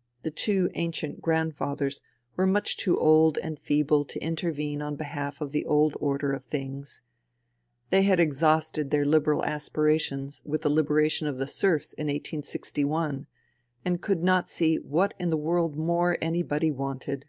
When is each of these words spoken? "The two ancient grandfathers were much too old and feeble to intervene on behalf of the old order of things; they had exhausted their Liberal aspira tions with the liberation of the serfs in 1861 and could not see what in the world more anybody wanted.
"The 0.22 0.30
two 0.30 0.70
ancient 0.72 1.20
grandfathers 1.20 2.00
were 2.34 2.46
much 2.46 2.78
too 2.78 2.98
old 2.98 3.36
and 3.36 3.58
feeble 3.58 4.06
to 4.06 4.18
intervene 4.24 4.80
on 4.80 4.96
behalf 4.96 5.42
of 5.42 5.52
the 5.52 5.66
old 5.66 5.98
order 6.00 6.32
of 6.32 6.44
things; 6.44 7.02
they 7.90 8.00
had 8.00 8.18
exhausted 8.18 8.90
their 8.90 9.04
Liberal 9.04 9.42
aspira 9.42 10.00
tions 10.00 10.40
with 10.46 10.62
the 10.62 10.70
liberation 10.70 11.26
of 11.26 11.36
the 11.36 11.46
serfs 11.46 11.92
in 11.92 12.06
1861 12.06 13.26
and 13.84 14.00
could 14.00 14.24
not 14.24 14.48
see 14.48 14.76
what 14.78 15.12
in 15.18 15.28
the 15.28 15.36
world 15.36 15.76
more 15.76 16.16
anybody 16.22 16.70
wanted. 16.70 17.26